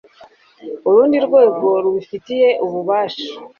urundi 0.87 1.17
rwego 1.27 1.67
rubifitiye 1.83 2.49
ububasha 2.65 3.25